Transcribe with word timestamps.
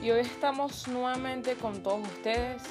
Y 0.00 0.12
hoy 0.12 0.20
estamos 0.20 0.86
nuevamente 0.86 1.56
con 1.56 1.82
todos 1.82 2.06
ustedes. 2.06 2.62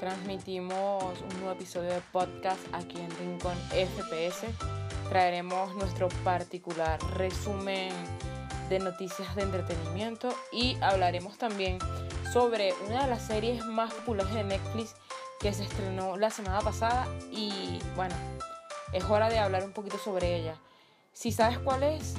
Transmitimos 0.00 1.20
un 1.20 1.40
nuevo 1.40 1.52
episodio 1.52 1.90
de 1.90 2.00
podcast 2.12 2.60
aquí 2.72 2.98
en 2.98 3.10
Rincón 3.18 3.56
FPS. 3.68 4.46
Traeremos 5.10 5.74
nuestro 5.76 6.08
particular 6.24 6.98
resumen 7.18 7.92
de 8.70 8.78
noticias 8.78 9.36
de 9.36 9.42
entretenimiento 9.42 10.30
y 10.50 10.76
hablaremos 10.80 11.36
también 11.36 11.78
sobre 12.32 12.72
una 12.86 13.04
de 13.04 13.10
las 13.10 13.26
series 13.26 13.62
más 13.66 13.92
populares 13.92 14.32
de 14.32 14.44
Netflix 14.44 14.94
que 15.40 15.52
se 15.52 15.64
estrenó 15.64 16.16
la 16.16 16.30
semana 16.30 16.60
pasada 16.62 17.06
y 17.30 17.78
bueno, 17.96 18.14
es 18.94 19.04
hora 19.04 19.28
de 19.28 19.38
hablar 19.38 19.62
un 19.62 19.72
poquito 19.72 19.98
sobre 19.98 20.36
ella. 20.36 20.56
Si 21.12 21.32
sabes 21.32 21.58
cuál 21.58 21.82
es, 21.82 22.14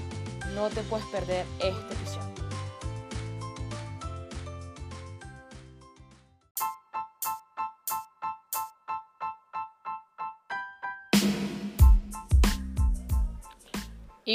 no 0.54 0.70
te 0.70 0.82
puedes 0.84 1.06
perder 1.08 1.46
este 1.60 1.94
episodio. 1.96 2.25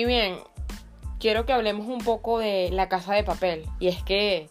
Y 0.00 0.06
bien, 0.06 0.38
quiero 1.18 1.45
que 1.45 1.52
hablemos 1.52 1.86
un 1.86 1.98
poco 1.98 2.38
de 2.38 2.70
La 2.72 2.88
Casa 2.88 3.12
de 3.12 3.22
Papel. 3.22 3.66
Y 3.80 3.88
es 3.88 4.02
que 4.02 4.48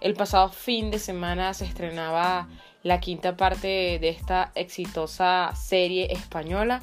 el 0.00 0.14
pasado 0.14 0.48
fin 0.48 0.92
de 0.92 1.00
semana 1.00 1.54
se 1.54 1.64
estrenaba 1.64 2.46
la 2.84 3.00
quinta 3.00 3.36
parte 3.36 3.98
de 3.98 4.08
esta 4.10 4.52
exitosa 4.54 5.50
serie 5.56 6.12
española 6.12 6.80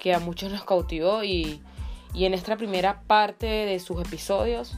que 0.00 0.12
a 0.12 0.18
muchos 0.18 0.50
nos 0.50 0.64
cautivó 0.64 1.22
y, 1.22 1.62
y 2.12 2.24
en 2.24 2.34
esta 2.34 2.56
primera 2.56 3.02
parte 3.02 3.46
de 3.46 3.78
sus 3.78 4.00
episodios 4.04 4.76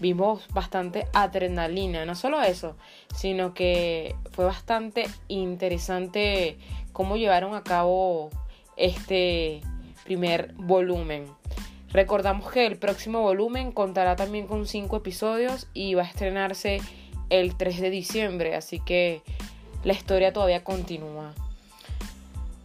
vimos 0.00 0.44
bastante 0.48 1.06
adrenalina, 1.12 2.04
no 2.04 2.16
solo 2.16 2.42
eso, 2.42 2.76
sino 3.14 3.54
que 3.54 4.16
fue 4.32 4.44
bastante 4.44 5.06
interesante 5.28 6.58
cómo 6.92 7.16
llevaron 7.16 7.54
a 7.54 7.62
cabo 7.62 8.30
este 8.76 9.60
primer 10.04 10.52
volumen. 10.54 11.37
Recordamos 11.92 12.50
que 12.50 12.66
el 12.66 12.76
próximo 12.76 13.22
volumen 13.22 13.72
contará 13.72 14.14
también 14.14 14.46
con 14.46 14.66
cinco 14.66 14.96
episodios 14.98 15.68
y 15.72 15.94
va 15.94 16.02
a 16.02 16.06
estrenarse 16.06 16.80
el 17.30 17.56
3 17.56 17.80
de 17.80 17.90
diciembre, 17.90 18.54
así 18.54 18.80
que 18.80 19.22
la 19.84 19.92
historia 19.92 20.32
todavía 20.32 20.64
continúa. 20.64 21.32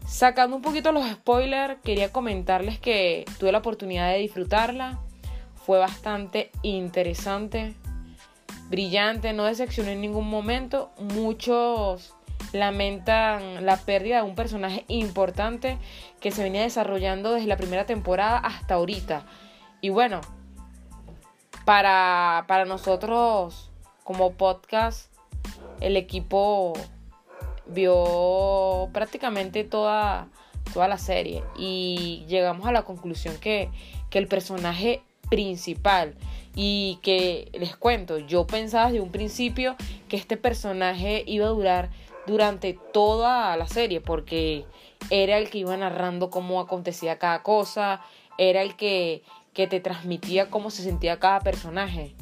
Sacando 0.05 0.55
un 0.55 0.61
poquito 0.61 0.91
los 0.91 1.09
spoilers, 1.09 1.79
quería 1.83 2.11
comentarles 2.11 2.79
que 2.79 3.25
tuve 3.39 3.51
la 3.51 3.59
oportunidad 3.59 4.11
de 4.11 4.19
disfrutarla. 4.19 4.99
Fue 5.65 5.79
bastante 5.79 6.51
interesante, 6.61 7.73
brillante, 8.69 9.33
no 9.33 9.45
decepcionó 9.45 9.89
en 9.89 10.01
ningún 10.01 10.29
momento. 10.29 10.91
Muchos 10.99 12.13
lamentan 12.53 13.65
la 13.65 13.77
pérdida 13.77 14.17
de 14.17 14.21
un 14.23 14.35
personaje 14.35 14.85
importante 14.87 15.77
que 16.21 16.31
se 16.31 16.43
venía 16.43 16.61
desarrollando 16.61 17.33
desde 17.33 17.47
la 17.47 17.57
primera 17.57 17.85
temporada 17.85 18.37
hasta 18.37 18.75
ahorita. 18.75 19.25
Y 19.81 19.89
bueno, 19.89 20.21
para, 21.65 22.45
para 22.47 22.65
nosotros 22.65 23.71
como 24.03 24.33
podcast, 24.33 25.11
el 25.81 25.97
equipo 25.97 26.73
vio 27.65 28.89
prácticamente 28.93 29.63
toda, 29.63 30.27
toda 30.73 30.87
la 30.87 30.97
serie 30.97 31.43
y 31.57 32.23
llegamos 32.27 32.67
a 32.67 32.71
la 32.71 32.83
conclusión 32.83 33.35
que, 33.37 33.69
que 34.09 34.19
el 34.19 34.27
personaje 34.27 35.01
principal 35.29 36.15
y 36.55 36.99
que 37.01 37.49
les 37.53 37.75
cuento, 37.75 38.19
yo 38.19 38.45
pensaba 38.45 38.87
desde 38.87 39.01
un 39.01 39.11
principio 39.11 39.75
que 40.07 40.17
este 40.17 40.37
personaje 40.37 41.23
iba 41.25 41.47
a 41.47 41.49
durar 41.49 41.89
durante 42.25 42.77
toda 42.93 43.55
la 43.57 43.67
serie 43.67 44.01
porque 44.01 44.65
era 45.09 45.37
el 45.37 45.49
que 45.49 45.59
iba 45.59 45.75
narrando 45.75 46.29
cómo 46.29 46.59
acontecía 46.59 47.19
cada 47.19 47.43
cosa, 47.43 48.01
era 48.37 48.61
el 48.61 48.75
que, 48.75 49.23
que 49.53 49.67
te 49.67 49.79
transmitía 49.79 50.49
cómo 50.49 50.71
se 50.71 50.83
sentía 50.83 51.19
cada 51.19 51.41
personaje. 51.41 52.15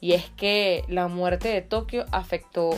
Y 0.00 0.12
es 0.12 0.30
que 0.30 0.84
la 0.88 1.08
muerte 1.08 1.48
de 1.48 1.62
Tokio 1.62 2.06
afectó 2.10 2.70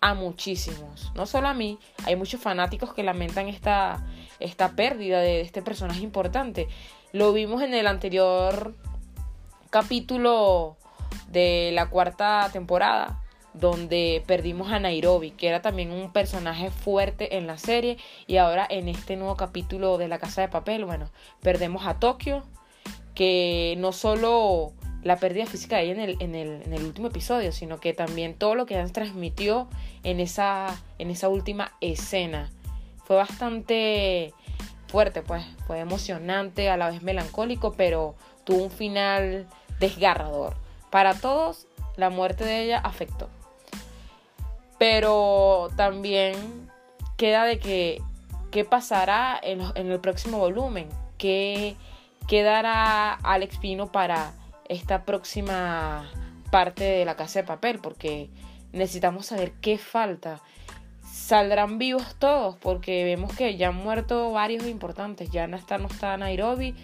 a 0.00 0.14
muchísimos, 0.14 1.10
no 1.14 1.26
solo 1.26 1.48
a 1.48 1.54
mí, 1.54 1.78
hay 2.04 2.16
muchos 2.16 2.40
fanáticos 2.40 2.92
que 2.92 3.02
lamentan 3.02 3.48
esta, 3.48 4.04
esta 4.40 4.72
pérdida 4.72 5.20
de 5.20 5.40
este 5.40 5.62
personaje 5.62 6.00
importante. 6.00 6.68
Lo 7.12 7.32
vimos 7.32 7.62
en 7.62 7.72
el 7.72 7.86
anterior 7.86 8.74
capítulo 9.70 10.76
de 11.28 11.70
la 11.72 11.88
cuarta 11.88 12.48
temporada, 12.52 13.22
donde 13.58 14.22
perdimos 14.26 14.70
a 14.70 14.78
Nairobi, 14.78 15.30
que 15.30 15.48
era 15.48 15.62
también 15.62 15.90
un 15.90 16.12
personaje 16.12 16.70
fuerte 16.70 17.36
en 17.36 17.46
la 17.46 17.58
serie, 17.58 17.98
y 18.26 18.36
ahora 18.36 18.66
en 18.68 18.88
este 18.88 19.16
nuevo 19.16 19.36
capítulo 19.36 19.98
de 19.98 20.08
La 20.08 20.18
Casa 20.18 20.42
de 20.42 20.48
Papel, 20.48 20.84
bueno, 20.84 21.10
perdemos 21.40 21.86
a 21.86 21.98
Tokio, 21.98 22.44
que 23.14 23.74
no 23.78 23.92
solo 23.92 24.72
la 25.02 25.16
pérdida 25.16 25.46
física 25.46 25.76
de 25.76 25.84
ella 25.84 25.92
en 25.92 26.00
el, 26.00 26.16
en, 26.20 26.34
el, 26.34 26.62
en 26.64 26.72
el, 26.72 26.84
último 26.84 27.08
episodio, 27.08 27.52
sino 27.52 27.78
que 27.78 27.94
también 27.94 28.34
todo 28.34 28.54
lo 28.54 28.66
que 28.66 28.74
ella 28.74 28.92
transmitió 28.92 29.68
en 30.02 30.20
esa, 30.20 30.76
en 30.98 31.10
esa 31.10 31.28
última 31.28 31.72
escena. 31.80 32.50
Fue 33.04 33.16
bastante 33.16 34.34
fuerte, 34.88 35.22
pues, 35.22 35.44
fue 35.66 35.78
emocionante, 35.78 36.70
a 36.70 36.76
la 36.76 36.90
vez 36.90 37.02
melancólico, 37.02 37.72
pero 37.72 38.16
tuvo 38.44 38.64
un 38.64 38.70
final 38.70 39.46
desgarrador. 39.78 40.56
Para 40.90 41.14
todos, 41.14 41.66
la 41.96 42.10
muerte 42.10 42.44
de 42.44 42.64
ella 42.64 42.78
afectó. 42.78 43.28
Pero 44.78 45.70
también 45.76 46.70
queda 47.16 47.44
de 47.44 47.58
que 47.58 48.02
qué 48.50 48.64
pasará 48.64 49.38
en, 49.42 49.60
en 49.74 49.90
el 49.90 50.00
próximo 50.00 50.38
volumen, 50.38 50.88
qué 51.18 51.76
quedará 52.26 53.14
Alex 53.14 53.58
Pino 53.58 53.90
para 53.92 54.32
esta 54.68 55.04
próxima 55.04 56.10
parte 56.50 56.84
de 56.84 57.04
la 57.04 57.16
casa 57.16 57.40
de 57.40 57.46
papel, 57.46 57.78
porque 57.78 58.30
necesitamos 58.72 59.26
saber 59.26 59.52
qué 59.60 59.78
falta. 59.78 60.40
Saldrán 61.04 61.78
vivos 61.78 62.16
todos, 62.18 62.56
porque 62.56 63.04
vemos 63.04 63.34
que 63.34 63.56
ya 63.56 63.68
han 63.68 63.76
muerto 63.76 64.30
varios 64.32 64.66
importantes. 64.66 65.30
Ya 65.30 65.46
no 65.46 65.56
está, 65.56 65.78
no 65.78 65.86
está 65.88 66.16
Nairobi, 66.16 66.74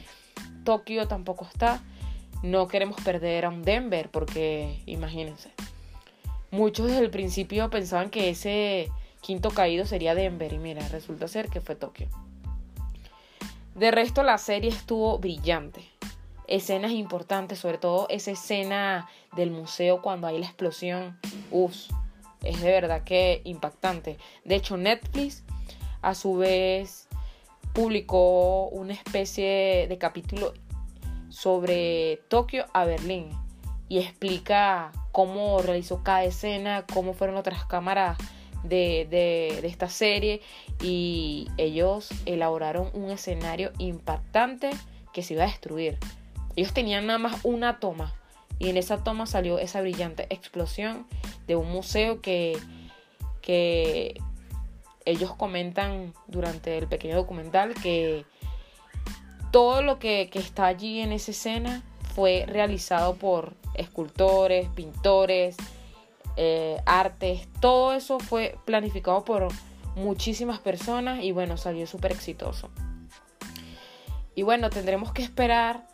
Tokio 0.65 1.07
tampoco 1.09 1.45
está. 1.45 1.83
No 2.43 2.67
queremos 2.67 3.01
perder 3.03 3.45
a 3.45 3.51
un 3.51 3.63
Denver, 3.63 4.09
porque 4.11 4.83
imagínense. 4.87 5.53
Muchos 6.53 6.87
desde 6.87 7.01
el 7.01 7.11
principio 7.11 7.69
pensaban 7.71 8.11
que 8.11 8.31
ese 8.31 8.93
quinto 9.21 9.51
caído 9.51 9.87
sería 9.87 10.15
Denver, 10.15 10.53
y 10.53 10.59
mira, 10.59 10.87
resulta 10.89 11.27
ser 11.27 11.49
que 11.49 11.61
fue 11.61 11.75
Tokio. 11.75 12.09
De 13.75 13.91
resto, 13.91 14.23
la 14.23 14.39
serie 14.39 14.71
estuvo 14.71 15.19
brillante 15.19 15.83
escenas 16.47 16.93
importantes, 16.93 17.59
sobre 17.59 17.79
todo 17.79 18.07
esa 18.11 18.31
escena 18.31 19.09
del 19.35 19.51
museo 19.51 20.03
cuando 20.03 20.27
hay 20.27 20.39
la 20.39 20.47
explosión. 20.47 21.19
Uf, 21.51 21.75
es 22.43 22.61
de 22.61 22.71
verdad 22.71 23.05
que 23.05 23.41
impactante. 23.45 24.19
De 24.45 24.57
hecho, 24.57 24.77
Netflix 24.77 25.45
a 26.03 26.15
su 26.15 26.37
vez 26.37 27.09
publicó 27.73 28.69
una 28.69 28.93
especie 28.93 29.87
de 29.89 29.97
capítulo 29.99 30.53
sobre 31.31 32.21
Tokio 32.29 32.67
a 32.75 32.85
Berlín 32.85 33.31
y 33.93 33.99
explica 33.99 34.91
cómo 35.13 35.61
realizó 35.61 36.03
cada 36.03 36.25
escena, 36.25 36.87
cómo 36.95 37.13
fueron 37.13 37.37
otras 37.37 37.67
cámaras 37.67 38.17
de, 38.63 39.07
de, 39.11 39.67
esta 39.67 39.91
serie 39.91 40.41
y 40.83 41.49
ellos 41.59 42.09
elaboraron 42.25 42.89
un 42.95 43.11
escenario 43.11 43.71
impactante 43.77 44.71
que 45.13 45.23
se 45.23 45.35
iba 45.35 45.43
a 45.43 45.47
destruir. 45.47 45.99
Ellos 46.57 46.73
tenían 46.73 47.07
nada 47.07 47.19
más 47.19 47.41
una 47.43 47.81
toma 47.81 48.15
y 48.59 48.71
en 48.71 48.79
esa 48.79 49.05
toma 49.05 49.27
salió 49.27 49.59
esa 49.59 49.83
brillante 49.83 50.27
explosión 50.31 51.07
de 51.47 51.57
un 51.57 51.71
museo 51.71 52.23
que, 52.23 52.59
que 53.43 54.19
ellos 55.05 55.35
comentan 55.35 56.15
durante 56.29 56.79
el 56.79 56.89
pequeño 56.89 57.17
documental 57.17 57.75
que 57.75 58.25
todo 59.51 59.83
lo 59.83 59.99
que, 59.99 60.31
que 60.33 60.39
está 60.39 60.65
allí 60.65 61.01
en 61.01 61.13
esa 61.13 61.33
escena 61.33 61.83
fue 62.15 62.45
realizado 62.47 63.15
por 63.15 63.55
escultores, 63.75 64.69
pintores, 64.71 65.57
eh, 66.37 66.81
artes, 66.87 67.49
todo 67.61 67.93
eso 67.93 68.19
fue 68.19 68.57
planificado 68.65 69.25
por 69.25 69.49
muchísimas 69.97 70.59
personas 70.61 71.23
y 71.23 71.33
bueno, 71.33 71.57
salió 71.57 71.87
súper 71.87 72.13
exitoso. 72.13 72.71
Y 74.35 74.43
bueno, 74.43 74.71
tendremos 74.71 75.13
que 75.13 75.23
esperar 75.23 75.87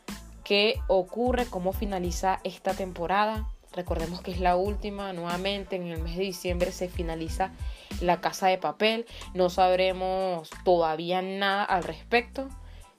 qué 0.44 0.81
ocurre, 0.87 1.47
cómo 1.47 1.73
finaliza 1.73 2.38
esta 2.44 2.73
temporada. 2.75 3.49
Recordemos 3.73 4.23
que 4.23 4.31
es 4.31 4.41
la 4.41 4.56
última, 4.56 5.12
nuevamente 5.12 5.76
en 5.76 5.88
el 5.88 6.00
mes 6.00 6.17
de 6.17 6.23
diciembre 6.23 6.73
se 6.73 6.88
finaliza 6.88 7.53
La 8.00 8.21
Casa 8.21 8.47
de 8.47 8.59
Papel. 8.59 9.06
No 9.35 9.50
sabremos 9.50 10.50
todavía 10.64 11.21
nada 11.21 11.64
al 11.64 11.82
respecto. 11.82 12.49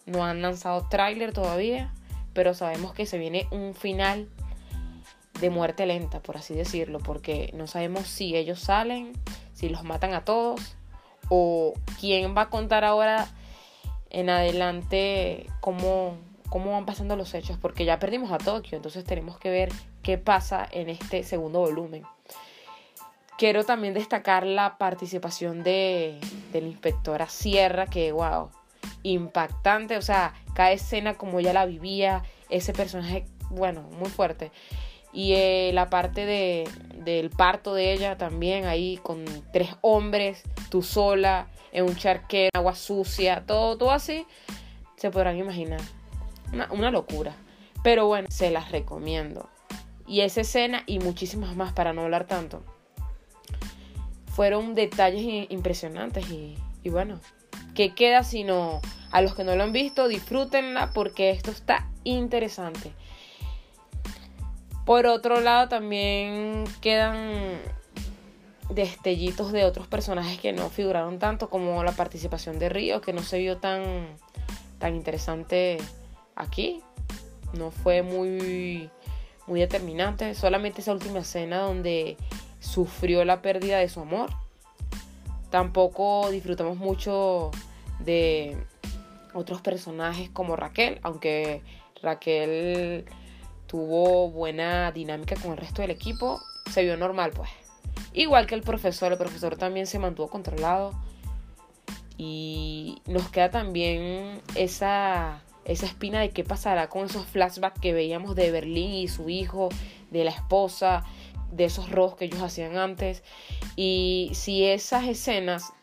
No 0.06 0.26
han 0.26 0.42
lanzado 0.42 0.88
tráiler 0.90 1.34
todavía, 1.34 1.94
pero 2.34 2.54
sabemos 2.54 2.94
que 2.94 3.06
se 3.06 3.18
viene 3.18 3.48
un 3.52 3.74
final 3.74 4.30
de 5.40 5.50
muerte 5.50 5.86
lenta, 5.86 6.22
por 6.22 6.38
así 6.38 6.54
decirlo, 6.54 7.00
porque 7.00 7.52
no 7.54 7.68
sabemos 7.68 8.08
si 8.08 8.36
ellos 8.36 8.60
salen, 8.60 9.14
si 9.54 9.70
los 9.70 9.84
matan 9.84 10.14
a 10.14 10.26
todos, 10.26 10.76
o 11.30 11.74
quién 12.00 12.36
va 12.36 12.44
a 12.44 12.50
contar 12.50 12.84
ahora 12.84 13.28
en 14.10 14.30
adelante 14.30 15.46
cómo, 15.62 16.18
cómo 16.50 16.72
van 16.72 16.86
pasando 16.86 17.16
los 17.16 17.34
hechos, 17.34 17.58
porque 17.62 17.86
ya 17.86 18.00
perdimos 18.00 18.32
a 18.32 18.38
Tokio, 18.38 18.76
entonces 18.76 19.04
tenemos 19.04 19.38
que 19.38 19.50
ver 19.50 19.70
qué 20.04 20.18
pasa 20.18 20.68
en 20.72 20.90
este 20.90 21.24
segundo 21.24 21.60
volumen. 21.60 22.04
Quiero 23.38 23.64
también 23.64 23.94
destacar 23.94 24.46
la 24.46 24.78
participación 24.78 25.64
de, 25.64 26.20
de 26.52 26.62
la 26.62 26.68
inspectora 26.68 27.30
Sierra, 27.30 27.86
que 27.86 28.12
wow, 28.12 28.50
impactante, 29.04 29.98
o 29.98 30.02
sea, 30.02 30.34
cada 30.54 30.72
escena 30.72 31.16
como 31.16 31.40
ya 31.40 31.54
la 31.54 31.66
vivía, 31.66 32.24
ese 32.50 32.74
personaje, 32.74 33.26
bueno, 33.50 33.82
muy 34.00 34.10
fuerte. 34.10 34.52
Y 35.12 35.34
eh, 35.34 35.72
la 35.74 35.90
parte 35.90 36.26
de, 36.26 36.70
del 36.96 37.30
parto 37.30 37.74
de 37.74 37.94
ella 37.94 38.18
también, 38.18 38.66
ahí 38.66 38.98
con 39.02 39.26
tres 39.52 39.70
hombres, 39.82 40.44
tú 40.70 40.84
sola, 40.84 41.48
en 41.72 41.86
un 41.86 41.96
charquero, 41.96 42.50
agua 42.54 42.76
sucia, 42.76 43.44
todo, 43.46 43.78
todo 43.78 43.92
así, 43.92 44.26
se 44.98 45.10
podrán 45.10 45.38
imaginar. 45.38 45.82
Una, 46.54 46.72
una 46.72 46.92
locura. 46.92 47.36
Pero 47.84 48.08
bueno, 48.08 48.28
se 48.30 48.52
las 48.52 48.72
recomiendo. 48.72 49.50
Y 50.06 50.22
esa 50.22 50.42
escena 50.42 50.84
y 50.86 51.00
muchísimas 51.00 51.56
más 51.56 51.74
para 51.74 51.94
no 51.94 52.02
hablar 52.02 52.26
tanto. 52.26 52.64
Fueron 54.28 54.76
detalles 54.76 55.48
impresionantes 55.50 56.30
y, 56.30 56.58
y 56.84 56.90
bueno, 56.90 57.20
¿qué 57.80 57.94
queda 57.94 58.26
sino 58.26 58.82
a 59.10 59.22
los 59.22 59.36
que 59.36 59.46
no 59.46 59.56
lo 59.56 59.64
han 59.64 59.72
visto, 59.72 60.10
disfrútenla 60.10 60.92
porque 60.94 61.30
esto 61.30 61.50
está 61.50 61.88
interesante. 62.04 62.92
Por 64.86 65.06
otro 65.06 65.40
lado, 65.40 65.70
también 65.70 66.66
quedan 66.82 67.58
destellitos 68.70 69.54
de 69.54 69.64
otros 69.64 69.88
personajes 69.88 70.42
que 70.42 70.52
no 70.52 70.70
figuraron 70.70 71.20
tanto, 71.20 71.50
como 71.50 71.82
la 71.86 71.94
participación 71.94 72.60
de 72.60 72.68
Río, 72.68 73.00
que 73.00 73.14
no 73.14 73.24
se 73.24 73.40
vio 73.40 73.60
tan, 73.60 74.08
tan 74.78 74.94
interesante 74.94 75.78
aquí. 76.36 76.82
No 77.54 77.72
fue 77.72 78.02
muy, 78.02 78.90
muy 79.48 79.62
determinante. 79.62 80.36
Solamente 80.36 80.82
esa 80.82 80.92
última 80.92 81.20
escena 81.20 81.60
donde 81.60 82.18
sufrió 82.60 83.24
la 83.24 83.42
pérdida 83.42 83.78
de 83.78 83.88
su 83.88 84.02
amor. 84.02 84.32
Tampoco 85.50 86.30
disfrutamos 86.30 86.78
mucho 86.78 87.52
de 88.00 88.58
otros 89.34 89.62
personajes 89.62 90.30
como 90.30 90.56
Raquel, 90.56 91.00
aunque 91.04 91.62
Raquel 92.02 93.06
tuvo 93.68 94.30
buena 94.32 94.92
dinámica 94.92 95.36
con 95.36 95.52
el 95.52 95.58
resto 95.58 95.82
del 95.82 95.92
equipo, 95.92 96.42
se 96.72 96.84
vio 96.84 96.98
normal 96.98 97.32
pues. 97.36 97.50
Igual 98.14 98.48
que 98.48 98.56
el 98.56 98.62
profesor, 98.62 99.12
el 99.12 99.18
profesor 99.18 99.56
también 99.58 99.86
se 99.86 100.00
mantuvo 100.00 100.30
controlado 100.30 100.94
y 102.18 103.02
nos 103.06 103.30
queda 103.30 103.52
también 103.52 104.42
esa, 104.56 105.44
esa 105.66 105.86
espina 105.86 106.20
de 106.20 106.32
qué 106.32 106.44
pasará 106.44 106.90
con 106.90 107.06
esos 107.06 107.26
flashbacks 107.28 107.80
que 107.80 107.94
veíamos 107.94 108.36
de 108.36 108.52
Berlín 108.52 108.92
y 108.92 109.08
su 109.08 109.30
hijo, 109.30 109.70
de 110.10 110.24
la 110.24 110.32
esposa, 110.32 111.06
de 111.52 111.66
esos 111.66 111.92
robos 111.92 112.16
que 112.16 112.26
ellos 112.26 112.42
hacían 112.42 112.78
antes 112.78 113.24
y 113.76 114.32
si 114.34 114.66
esas 114.66 115.06
escenas 115.06 115.74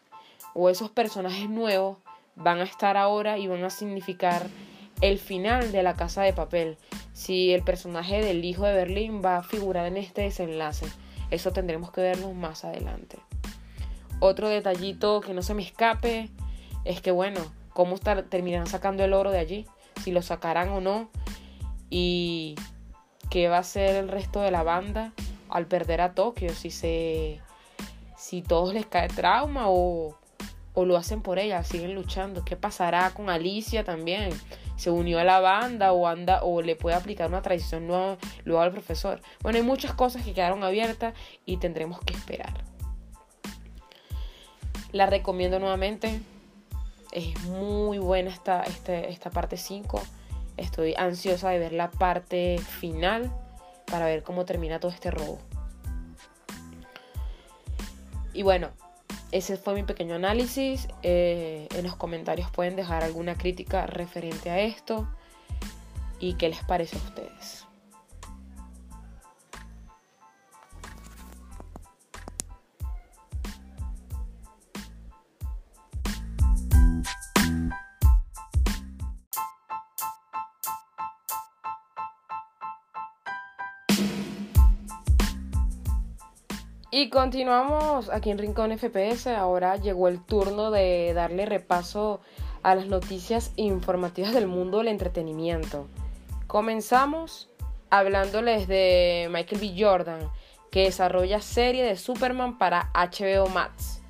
o 0.55 0.69
esos 0.71 0.91
personajes 0.91 1.49
nuevos 1.49 1.99
van 2.37 2.61
a 2.61 2.65
estar 2.65 2.97
ahora 2.97 3.39
y 3.39 3.49
van 3.49 3.65
a 3.65 3.71
significar 3.71 4.47
el 5.01 5.19
final 5.19 5.73
de 5.73 5.83
la 5.83 5.95
casa 5.95 6.23
de 6.23 6.33
papel. 6.33 6.79
Si 7.13 7.53
el 7.53 7.63
personaje 7.63 8.23
del 8.23 8.45
hijo 8.45 8.65
de 8.65 8.75
Berlín 8.75 9.23
va 9.25 9.39
a 9.39 9.43
figurar 9.43 9.87
en 9.87 9.97
este 9.97 10.23
desenlace. 10.23 10.87
Eso 11.31 11.51
tendremos 11.51 11.91
que 11.91 12.03
verlo 12.03 12.33
más 12.33 12.65
adelante. 12.65 13.19
Otro 14.21 14.49
detallito 14.49 15.21
que 15.21 15.35
no 15.35 15.43
se 15.43 15.55
me 15.55 15.63
escape 15.63 16.31
es 16.85 17.01
que, 17.01 17.11
bueno, 17.11 17.41
cómo 17.71 17.99
terminarán 17.99 18.67
sacando 18.67 19.05
el 19.05 19.13
oro 19.13 19.31
de 19.31 19.39
allí, 19.39 19.67
si 20.03 20.13
lo 20.13 20.23
sacarán 20.23 20.69
o 20.71 20.81
no, 20.81 21.11
y 21.91 22.55
qué 23.29 23.49
va 23.49 23.59
a 23.59 23.63
ser 23.63 23.97
el 23.97 24.09
resto 24.09 24.41
de 24.41 24.51
la 24.51 24.63
banda 24.63 25.13
al 25.49 25.67
perder 25.67 26.01
a 26.01 26.15
Tokio, 26.15 26.55
si 26.55 26.71
se 26.71 27.41
si 28.17 28.41
todos 28.41 28.73
les 28.73 28.87
cae 28.87 29.09
trauma 29.09 29.69
o 29.69 30.17
o 30.77 30.85
lo 30.85 30.99
hacen 30.99 31.23
por 31.23 31.39
ella, 31.39 31.65
siguen 31.65 31.95
luchando. 31.95 32.45
¿Qué 32.45 32.55
pasará 32.55 33.11
con 33.15 33.31
Alicia 33.31 33.83
también? 33.83 34.29
¿Se 34.77 34.91
unió 34.91 35.19
a 35.19 35.25
la 35.25 35.41
banda 35.41 35.93
o 35.93 36.07
anda 36.07 36.43
o 36.43 36.61
le 36.61 36.77
puede 36.77 36.95
aplicar 36.95 37.29
una 37.29 37.41
traición 37.41 37.87
nueva 37.87 38.19
luego 38.45 38.61
al 38.61 38.73
profesor? 38.73 39.23
Bueno, 39.41 39.57
hay 39.57 39.65
muchas 39.65 39.95
cosas 39.95 40.23
que 40.23 40.35
quedaron 40.35 40.63
abiertas 40.63 41.15
y 41.47 41.57
tendremos 41.57 41.99
que 42.01 42.13
esperar. 42.13 42.63
La 44.93 45.07
recomiendo 45.07 45.59
nuevamente. 45.59 46.21
Es 47.11 47.43
muy 47.45 47.97
buena 47.97 48.29
esta, 48.29 48.63
este, 48.65 49.11
esta 49.11 49.31
parte 49.31 49.57
5. 49.57 50.03
Estoy 50.59 50.95
ansiosa 50.99 51.49
de 51.49 51.59
ver 51.59 51.73
la 51.73 51.91
parte 51.91 52.59
final 52.59 53.33
para 53.87 54.05
ver 54.05 54.23
cómo 54.23 54.45
termina 54.45 54.79
todo 54.79 54.93
este 54.93 55.11
robo. 55.11 55.39
Y 58.35 58.43
bueno, 58.43 58.69
ese 59.33 59.57
fue 59.57 59.75
mi 59.75 59.83
pequeño 59.83 60.15
análisis. 60.15 60.89
Eh, 61.03 61.69
en 61.75 61.85
los 61.85 61.97
comentarios 61.97 62.51
pueden 62.51 62.77
dejar 62.77 63.03
alguna 63.03 63.37
crítica 63.37 63.87
referente 63.87 64.51
a 64.51 64.61
esto 64.61 65.09
y 66.21 66.35
qué 66.35 66.49
les 66.49 66.63
parece 66.65 66.97
a 66.97 67.01
ustedes. 67.01 67.67
Y 87.07 87.09
continuamos 87.09 88.11
aquí 88.11 88.33
en 88.33 88.39
Rincón 88.39 88.77
FPS. 88.77 89.29
Ahora 89.29 89.77
llegó 89.77 90.09
el 90.09 90.21
turno 90.21 90.73
de 90.73 91.13
darle 91.15 91.47
repaso 91.47 92.21
a 92.65 92.75
las 92.75 92.87
noticias 92.87 93.53
informativas 93.55 94.35
del 94.35 94.49
mundo 94.49 94.79
del 94.79 94.89
entretenimiento. 94.89 95.87
Comenzamos 96.49 97.49
hablándoles 97.91 98.67
de 98.67 99.29
Michael 99.31 99.61
B. 99.61 99.75
Jordan, 99.79 100.19
que 100.73 100.83
desarrolla 100.83 101.41
serie 101.41 101.85
de 101.85 101.95
Superman 101.95 102.59
para 102.59 102.91
HBO 102.93 103.47
Max. 103.51 104.03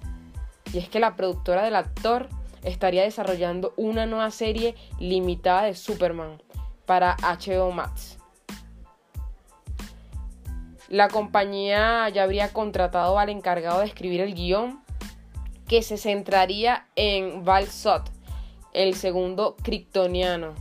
Y 0.73 0.79
es 0.79 0.88
que 0.88 0.99
la 0.99 1.17
productora 1.17 1.65
del 1.65 1.76
actor 1.76 2.31
estaría 2.62 3.03
desarrollando 3.03 3.75
una 3.76 4.07
nueva 4.07 4.31
serie 4.31 4.75
limitada 4.99 5.65
de 5.65 5.75
Superman 5.75 6.43
para 6.87 7.19
HBO 7.21 7.73
Max. 7.73 8.16
La 10.88 11.09
compañía 11.09 12.09
ya 12.11 12.23
habría 12.23 12.52
contratado 12.52 13.19
al 13.19 13.28
encargado 13.28 13.81
de 13.81 13.87
escribir 13.87 14.21
el 14.21 14.35
guion, 14.35 14.81
que 15.66 15.83
se 15.83 15.97
centraría 15.97 16.87
en 16.95 17.45
Val 17.45 17.66
Zod, 17.66 18.02
el 18.73 18.95
segundo 18.95 19.57
kryptoniano, 19.62 20.55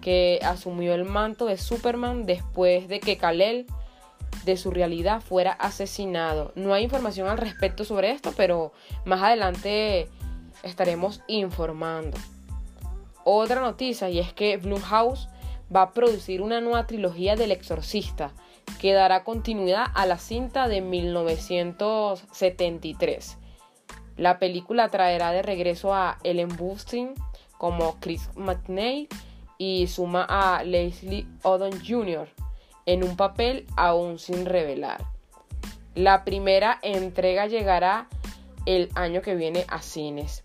que 0.00 0.38
asumió 0.44 0.94
el 0.94 1.04
manto 1.04 1.46
de 1.46 1.58
Superman 1.58 2.24
después 2.24 2.86
de 2.86 3.00
que 3.00 3.16
Kal-El 3.16 3.66
de 4.44 4.56
su 4.56 4.70
realidad 4.70 5.20
fuera 5.20 5.52
asesinado. 5.52 6.52
No 6.54 6.72
hay 6.72 6.84
información 6.84 7.26
al 7.28 7.38
respecto 7.38 7.84
sobre 7.84 8.12
esto, 8.12 8.32
pero 8.36 8.72
más 9.04 9.22
adelante 9.22 10.08
estaremos 10.62 11.20
informando. 11.26 12.16
Otra 13.24 13.60
noticia 13.60 14.08
y 14.10 14.20
es 14.20 14.32
que 14.32 14.56
Blumhouse 14.58 15.28
va 15.74 15.82
a 15.82 15.92
producir 15.92 16.42
una 16.42 16.60
nueva 16.60 16.86
trilogía 16.86 17.34
del 17.34 17.52
Exorcista 17.52 18.32
que 18.80 18.92
dará 18.92 19.24
continuidad 19.24 19.86
a 19.94 20.06
la 20.06 20.18
cinta 20.18 20.68
de 20.68 20.82
1973. 20.82 23.38
La 24.16 24.38
película 24.38 24.90
traerá 24.90 25.32
de 25.32 25.42
regreso 25.42 25.92
a 25.94 26.18
Ellen 26.22 26.56
Burstyn 26.56 27.14
como 27.58 27.98
Chris 28.00 28.30
McNeil 28.36 29.08
y 29.58 29.86
suma 29.86 30.26
a 30.28 30.64
Leslie 30.64 31.26
Odom 31.42 31.72
Jr. 31.82 32.28
en 32.86 33.04
un 33.04 33.16
papel 33.16 33.66
aún 33.76 34.18
sin 34.18 34.44
revelar. 34.44 35.04
La 35.94 36.24
primera 36.24 36.78
entrega 36.82 37.46
llegará 37.46 38.08
el 38.66 38.90
año 38.94 39.22
que 39.22 39.34
viene 39.34 39.64
a 39.68 39.80
cines. 39.80 40.44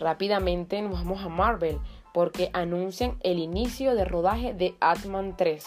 Rápidamente 0.00 0.82
nos 0.82 0.94
vamos 0.94 1.22
a 1.22 1.28
Marvel 1.28 1.78
porque 2.12 2.50
anuncian 2.52 3.16
el 3.22 3.38
inicio 3.38 3.94
de 3.94 4.04
rodaje 4.04 4.52
de 4.54 4.74
Atman 4.80 5.36
3 5.36 5.64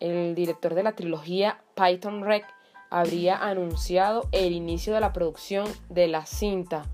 el 0.00 0.34
director 0.34 0.74
de 0.74 0.82
la 0.82 0.92
trilogía 0.92 1.62
Python 1.74 2.24
Rec 2.24 2.44
habría 2.90 3.36
anunciado 3.36 4.28
el 4.32 4.52
inicio 4.52 4.92
de 4.92 5.00
la 5.00 5.12
producción 5.12 5.68
de 5.88 6.08
la 6.08 6.26
cinta 6.26 6.84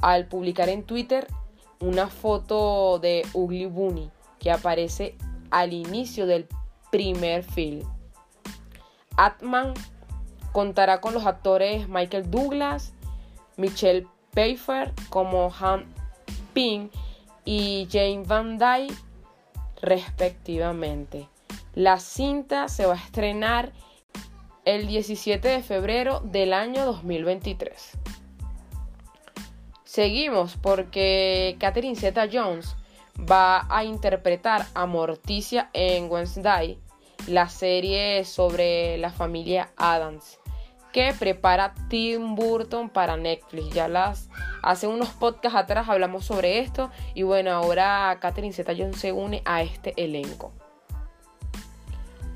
al 0.00 0.26
publicar 0.26 0.68
en 0.68 0.84
Twitter 0.84 1.26
una 1.80 2.08
foto 2.08 2.98
de 2.98 3.26
Ugly 3.32 3.66
Bunny 3.66 4.10
que 4.38 4.50
aparece 4.50 5.16
al 5.50 5.72
inicio 5.72 6.26
del 6.26 6.46
primer 6.90 7.42
film. 7.42 7.86
Atman 9.16 9.74
contará 10.52 11.00
con 11.00 11.14
los 11.14 11.26
actores 11.26 11.88
Michael 11.88 12.30
Douglas, 12.30 12.92
Michelle 13.56 14.06
Pfeiffer 14.32 14.92
como 15.08 15.52
Han 15.60 15.86
Ping 16.52 16.88
y 17.44 17.88
Jane 17.90 18.24
Van 18.26 18.58
Dyke 18.58 18.94
respectivamente. 19.82 21.28
La 21.76 22.00
cinta 22.00 22.68
se 22.68 22.86
va 22.86 22.94
a 22.94 22.96
estrenar 22.96 23.70
el 24.64 24.86
17 24.86 25.46
de 25.46 25.62
febrero 25.62 26.20
del 26.20 26.54
año 26.54 26.86
2023. 26.86 27.98
Seguimos 29.84 30.56
porque 30.56 31.56
Catherine 31.60 31.94
Zeta 31.94 32.28
Jones 32.32 32.76
va 33.30 33.66
a 33.68 33.84
interpretar 33.84 34.64
a 34.72 34.86
Morticia 34.86 35.68
en 35.74 36.10
Wednesday, 36.10 36.78
la 37.26 37.50
serie 37.50 38.24
sobre 38.24 38.96
la 38.96 39.10
familia 39.10 39.68
Adams 39.76 40.38
que 40.94 41.12
prepara 41.18 41.74
Tim 41.90 42.36
Burton 42.36 42.88
para 42.88 43.18
Netflix. 43.18 43.74
Ya 43.74 43.86
las 43.86 44.30
hace 44.62 44.86
unos 44.86 45.10
podcasts 45.10 45.58
atrás 45.58 45.90
hablamos 45.90 46.24
sobre 46.24 46.60
esto 46.60 46.90
y 47.12 47.22
bueno, 47.22 47.50
ahora 47.50 48.16
Catherine 48.18 48.54
Zeta-Jones 48.54 48.98
se 48.98 49.12
une 49.12 49.42
a 49.44 49.60
este 49.60 49.92
elenco. 50.02 50.54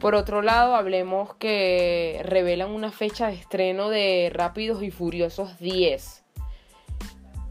Por 0.01 0.15
otro 0.15 0.41
lado, 0.41 0.77
hablemos 0.77 1.35
que 1.35 2.23
revelan 2.25 2.71
una 2.71 2.91
fecha 2.91 3.27
de 3.27 3.35
estreno 3.35 3.91
de 3.91 4.31
Rápidos 4.33 4.83
y 4.83 4.91
Furiosos 4.91 5.59
10. 5.59 6.25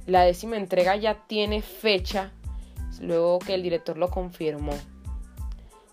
La 0.08 0.24
décima 0.24 0.58
entrega 0.58 0.96
ya 0.96 1.14
tiene 1.28 1.62
fecha, 1.62 2.32
luego 3.00 3.38
que 3.38 3.54
el 3.54 3.62
director 3.62 4.00
lo 4.00 4.10
confirmó. 4.10 4.74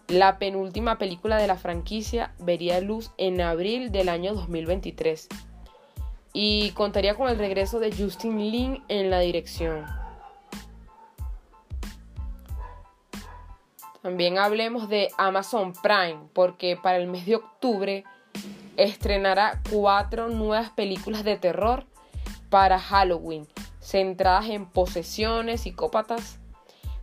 La 0.09 0.39
penúltima 0.39 0.97
película 0.97 1.37
de 1.37 1.47
la 1.47 1.57
franquicia 1.57 2.33
vería 2.39 2.81
luz 2.81 3.11
en 3.19 3.43
abril 3.43 3.93
del 3.93 4.09
año 4.09 4.33
2023 4.33 5.29
y 6.33 6.71
contaría 6.71 7.17
con 7.17 7.29
el 7.29 7.37
regreso 7.37 7.81
de 7.81 7.93
Justin 7.95 8.39
Lin 8.39 8.83
en 8.89 9.11
la 9.11 9.21
dirección. 9.21 9.85
También 14.07 14.39
hablemos 14.39 14.89
de 14.89 15.09
Amazon 15.19 15.73
Prime, 15.73 16.29
porque 16.33 16.77
para 16.81 16.97
el 16.99 17.09
mes 17.09 17.27
de 17.27 17.35
octubre 17.35 18.05
estrenará 18.77 19.61
cuatro 19.69 20.29
nuevas 20.29 20.71
películas 20.71 21.25
de 21.25 21.37
terror 21.37 21.87
para 22.49 22.79
Halloween, 22.79 23.49
centradas 23.81 24.49
en 24.49 24.67
posesiones, 24.67 25.63
psicópatas, 25.63 26.39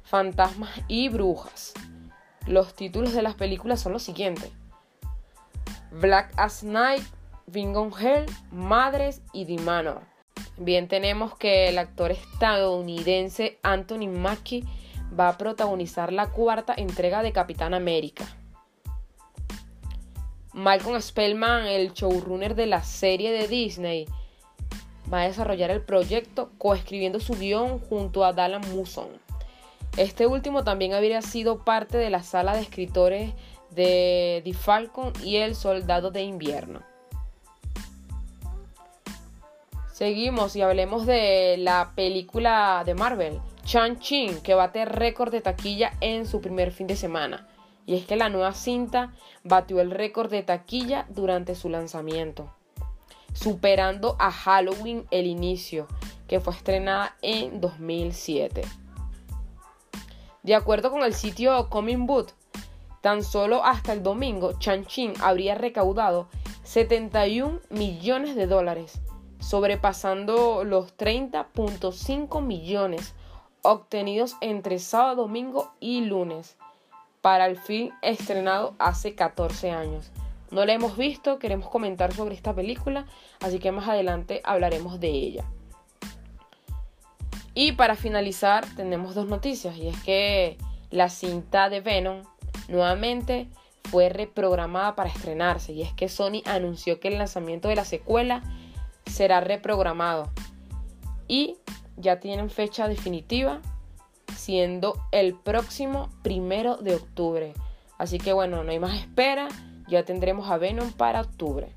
fantasmas 0.05 0.69
y 0.87 1.09
brujas. 1.09 1.73
Los 2.47 2.73
títulos 2.73 3.11
de 3.11 3.21
las 3.21 3.35
películas 3.35 3.81
son 3.81 3.91
los 3.91 4.03
siguientes. 4.03 4.53
Black 5.91 6.31
as 6.37 6.63
Night, 6.63 7.03
Bingo 7.47 7.91
Hell, 7.99 8.27
Madres 8.49 9.21
y 9.33 9.43
The 9.43 9.61
Manor. 9.61 10.03
Bien, 10.55 10.87
tenemos 10.87 11.35
que 11.35 11.67
el 11.67 11.79
actor 11.79 12.11
estadounidense 12.11 13.59
Anthony 13.61 14.07
Mackie 14.07 14.63
va 15.17 15.29
a 15.29 15.37
protagonizar 15.37 16.11
la 16.11 16.31
cuarta 16.31 16.73
entrega 16.75 17.23
de 17.23 17.31
Capitán 17.31 17.73
América. 17.73 18.25
Malcolm 20.53 21.01
Spellman, 21.01 21.65
el 21.65 21.93
showrunner 21.93 22.55
de 22.55 22.67
la 22.67 22.83
serie 22.83 23.31
de 23.31 23.47
Disney, 23.47 24.07
va 25.11 25.21
a 25.21 25.27
desarrollar 25.27 25.71
el 25.71 25.81
proyecto 25.81 26.51
coescribiendo 26.57 27.19
su 27.19 27.33
guion 27.33 27.79
junto 27.79 28.23
a 28.23 28.33
Dallan 28.33 28.61
Muson. 28.71 29.07
Este 29.97 30.25
último 30.27 30.63
también 30.63 30.93
habría 30.93 31.21
sido 31.21 31.63
parte 31.63 31.97
de 31.97 32.09
la 32.09 32.23
sala 32.23 32.55
de 32.55 32.61
escritores 32.61 33.33
de 33.71 34.41
The 34.43 34.53
Falcon 34.53 35.13
y 35.23 35.37
El 35.37 35.55
Soldado 35.55 36.11
de 36.11 36.23
Invierno. 36.23 36.81
Seguimos 39.91 40.55
y 40.55 40.61
hablemos 40.61 41.05
de 41.05 41.57
la 41.59 41.93
película 41.95 42.83
de 42.85 42.95
Marvel, 42.95 43.39
Chan-Chin, 43.65 44.41
que 44.41 44.53
bate 44.53 44.85
récord 44.85 45.31
de 45.31 45.41
taquilla 45.41 45.93
en 46.01 46.25
su 46.27 46.41
primer 46.41 46.71
fin 46.71 46.87
de 46.87 46.95
semana. 46.95 47.47
Y 47.85 47.95
es 47.95 48.05
que 48.05 48.15
la 48.15 48.29
nueva 48.29 48.53
cinta 48.53 49.13
batió 49.43 49.81
el 49.81 49.91
récord 49.91 50.29
de 50.29 50.43
taquilla 50.43 51.05
durante 51.09 51.55
su 51.55 51.69
lanzamiento, 51.69 52.53
superando 53.33 54.15
a 54.19 54.31
Halloween 54.31 55.05
el 55.11 55.27
inicio, 55.27 55.87
que 56.27 56.39
fue 56.39 56.53
estrenada 56.53 57.15
en 57.21 57.59
2007. 57.59 58.61
De 60.43 60.55
acuerdo 60.55 60.91
con 60.91 61.03
el 61.03 61.13
sitio 61.13 61.69
Coming 61.69 62.05
Boot, 62.05 62.33
tan 63.01 63.23
solo 63.23 63.63
hasta 63.63 63.93
el 63.93 64.03
domingo, 64.03 64.53
Chin 64.59 65.13
habría 65.21 65.55
recaudado 65.55 66.27
71 66.63 67.59
millones 67.69 68.35
de 68.35 68.47
dólares, 68.47 69.01
sobrepasando 69.39 70.63
los 70.63 70.97
30.5 70.97 72.41
millones 72.41 73.13
obtenidos 73.63 74.35
entre 74.41 74.77
sábado, 74.77 75.23
domingo 75.23 75.71
y 75.79 76.01
lunes 76.01 76.55
para 77.21 77.47
el 77.47 77.57
film 77.57 77.91
estrenado 78.01 78.75
hace 78.77 79.15
14 79.15 79.71
años. 79.71 80.11
No 80.51 80.65
la 80.65 80.73
hemos 80.73 80.97
visto, 80.97 81.39
queremos 81.39 81.69
comentar 81.69 82.13
sobre 82.13 82.35
esta 82.35 82.53
película, 82.53 83.07
así 83.39 83.57
que 83.57 83.71
más 83.71 83.87
adelante 83.87 84.41
hablaremos 84.43 84.99
de 84.99 85.09
ella. 85.09 85.45
Y 87.55 87.71
para 87.71 87.95
finalizar 87.95 88.65
tenemos 88.75 89.15
dos 89.15 89.27
noticias 89.27 89.77
y 89.77 89.87
es 89.87 90.03
que 90.03 90.57
la 90.91 91.09
cinta 91.09 91.69
de 91.69 91.81
Venom 91.81 92.23
nuevamente 92.67 93.47
fue 93.89 94.09
reprogramada 94.09 94.95
para 94.95 95.09
estrenarse 95.09 95.71
y 95.73 95.81
es 95.81 95.93
que 95.93 96.09
Sony 96.09 96.41
anunció 96.45 96.99
que 96.99 97.07
el 97.07 97.17
lanzamiento 97.17 97.67
de 97.67 97.75
la 97.75 97.85
secuela 97.85 98.43
será 99.05 99.39
reprogramado 99.39 100.31
y 101.27 101.57
ya 101.97 102.19
tienen 102.19 102.49
fecha 102.49 102.87
definitiva 102.87 103.61
siendo 104.35 104.95
el 105.11 105.35
próximo 105.35 106.09
primero 106.21 106.77
de 106.77 106.95
octubre. 106.95 107.53
Así 107.97 108.17
que 108.17 108.33
bueno, 108.33 108.63
no 108.63 108.71
hay 108.71 108.79
más 108.79 108.99
espera, 108.99 109.47
ya 109.87 110.03
tendremos 110.03 110.49
a 110.49 110.57
Venom 110.57 110.91
para 110.91 111.21
octubre. 111.21 111.69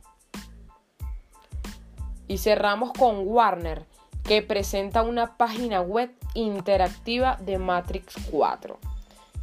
Y 2.28 2.38
cerramos 2.38 2.92
con 2.92 3.26
Warner 3.26 3.84
que 4.24 4.42
presenta 4.42 5.02
una 5.02 5.36
página 5.36 5.80
web 5.80 6.10
interactiva 6.34 7.36
de 7.36 7.58
Matrix 7.58 8.16
4. 8.30 8.78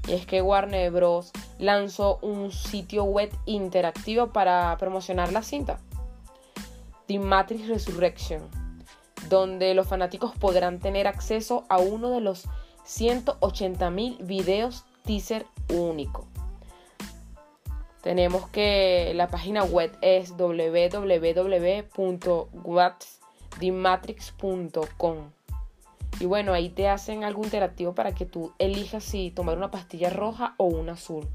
Y 0.08 0.13
es 0.13 0.25
que 0.25 0.42
Warner 0.42 0.92
Bros. 0.92 1.32
lanzó 1.60 2.20
un 2.22 2.51
sitio 2.51 3.06
web 3.06 3.32
interactivo 3.46 4.34
para 4.34 4.75
promocionar 4.77 5.32
la 5.32 5.44
cinta, 5.44 5.80
The 7.08 7.20
Matrix 7.20 7.70
Resurrection, 7.70 8.42
donde 9.30 9.74
los 9.74 9.88
fanáticos 9.88 10.36
podrán 10.36 10.80
tener 10.80 11.08
acceso 11.08 11.65
a 11.70 11.77
uno 11.77 12.10
de 12.12 12.22
los 12.22 12.46
180.000 12.86 14.25
videos 14.25 14.86
teaser 15.03 15.46
único. 15.70 16.27
Tenemos 18.01 18.50
que 18.50 19.13
la 19.15 19.30
página 19.30 19.63
web 19.63 19.98
es 20.01 20.36
www.whats 20.36 20.80
thematrix.com. 23.60 25.18
Y 26.20 26.25
bueno, 26.25 26.53
ahí 26.53 26.70
te 26.70 26.89
hacen 26.89 27.24
algo 27.24 27.44
interactivo 27.44 27.96
para 27.96 28.13
que 28.13 28.25
tú 28.25 28.51
elijas 28.60 29.03
si 29.03 29.32
tomar 29.32 29.58
una 29.58 29.72
pastilla 29.72 30.10
roja 30.10 30.53
o 30.58 30.65
una 30.65 30.94
azul. 30.94 31.27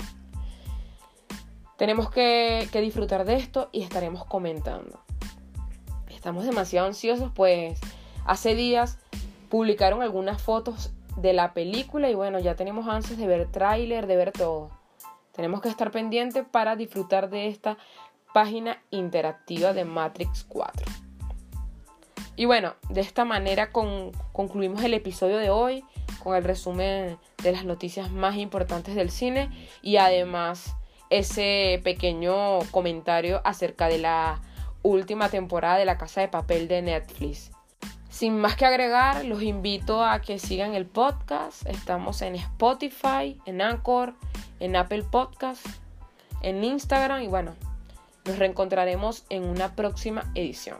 Tenemos 1.79 2.11
que 2.11 2.69
disfrutar 2.73 3.25
de 3.25 3.37
esto 3.37 3.71
y 3.73 3.83
estaremos 3.83 4.25
comentando. 4.27 5.01
Estamos 6.19 6.45
demasiado 6.45 6.89
ansiosos, 6.89 7.31
pues 7.33 7.79
hace 8.25 8.57
días 8.57 8.99
publicaron 9.49 10.03
algunas 10.03 10.43
fotos 10.43 10.91
de 11.17 11.33
la 11.33 11.55
película 11.55 12.11
y 12.11 12.17
bueno, 12.17 12.41
ya 12.41 12.57
tenemos 12.57 12.89
ansias 12.89 13.21
de 13.21 13.27
ver 13.29 13.47
tráiler, 13.53 14.09
de 14.09 14.17
ver 14.17 14.33
todo. 14.33 14.69
Tenemos 15.31 15.61
que 15.61 15.69
estar 15.69 15.93
pendientes 15.93 16.45
para 16.45 16.75
disfrutar 16.75 17.31
de 17.31 17.47
esta 17.47 17.79
página 18.35 18.83
interactiva 18.91 19.73
de 19.73 19.85
Matrix 19.85 20.45
4. 20.49 20.85
Y 22.35 22.47
bueno, 22.47 22.75
de 22.89 23.01
esta 23.01 23.25
manera 23.25 23.71
concluimos 23.71 24.83
el 24.83 24.95
episodio 24.95 25.37
de 25.39 25.51
hoy 25.51 25.85
con 26.19 26.35
el 26.35 26.43
resumen 26.43 27.17
de 27.45 27.53
las 27.53 27.65
noticias 27.65 28.11
más 28.11 28.35
importantes 28.39 28.97
del 28.97 29.13
cine 29.13 29.51
y 29.83 29.99
además 29.99 30.75
ese 31.11 31.81
pequeño 31.85 32.59
comentario 32.73 33.41
acerca 33.45 33.87
de 33.87 33.99
la 33.99 34.43
última 34.83 35.29
temporada 35.29 35.77
de 35.77 35.85
La 35.85 35.99
Casa 35.99 36.21
de 36.21 36.29
Papel 36.29 36.69
de 36.69 36.83
Netflix. 36.83 37.51
Sin 38.09 38.41
más 38.41 38.57
que 38.57 38.67
agregar, 38.67 39.25
los 39.25 39.43
invito 39.43 40.05
a 40.05 40.21
que 40.21 40.39
sigan 40.39 40.75
el 40.75 40.87
podcast. 40.87 41.67
Estamos 41.67 42.23
en 42.23 42.35
Spotify, 42.37 43.41
en 43.45 43.61
Anchor, 43.61 44.15
en 44.61 44.77
Apple 44.77 45.05
Podcast, 45.05 45.67
en 46.43 46.65
Instagram 46.65 47.23
y 47.23 47.29
bueno, 47.29 47.55
nos 48.25 48.39
reencontraremos 48.39 49.25
en 49.29 49.45
una 49.45 49.75
próxima 49.75 50.31
edición. 50.35 50.79